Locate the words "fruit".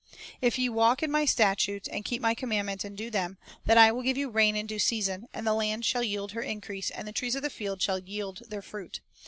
8.63-9.01